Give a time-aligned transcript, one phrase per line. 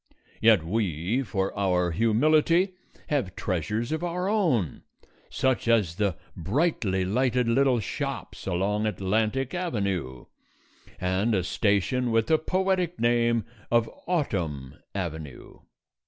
[0.41, 2.73] Yet we, for our humility,
[3.09, 4.81] have treasures of our own,
[5.29, 10.25] such as the brightly lighted little shops along Atlantic Avenue
[10.99, 15.59] and a station with the poetic name of Autumn Avenue.